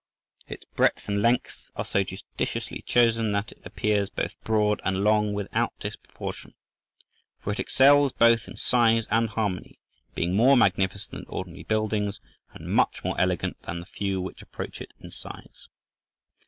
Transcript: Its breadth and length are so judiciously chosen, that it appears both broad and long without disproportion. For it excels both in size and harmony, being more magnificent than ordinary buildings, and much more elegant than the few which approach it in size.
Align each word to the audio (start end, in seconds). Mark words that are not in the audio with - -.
Its 0.47 0.65
breadth 0.75 1.07
and 1.07 1.21
length 1.21 1.69
are 1.75 1.85
so 1.85 2.03
judiciously 2.03 2.81
chosen, 2.87 3.31
that 3.33 3.51
it 3.51 3.61
appears 3.63 4.09
both 4.09 4.33
broad 4.43 4.81
and 4.83 5.03
long 5.03 5.31
without 5.31 5.77
disproportion. 5.79 6.55
For 7.37 7.53
it 7.53 7.59
excels 7.59 8.11
both 8.11 8.47
in 8.47 8.57
size 8.57 9.05
and 9.11 9.29
harmony, 9.29 9.77
being 10.15 10.33
more 10.33 10.57
magnificent 10.57 11.11
than 11.27 11.27
ordinary 11.27 11.65
buildings, 11.65 12.19
and 12.51 12.65
much 12.73 13.03
more 13.03 13.13
elegant 13.21 13.61
than 13.61 13.79
the 13.79 13.85
few 13.85 14.19
which 14.19 14.41
approach 14.41 14.81
it 14.81 14.91
in 14.99 15.11
size. 15.11 15.67